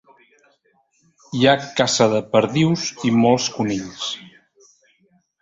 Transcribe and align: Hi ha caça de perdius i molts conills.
Hi 1.39 1.45
ha 1.49 1.53
caça 1.81 2.07
de 2.15 2.21
perdius 2.31 2.87
i 3.09 3.13
molts 3.19 3.49
conills. 3.59 4.09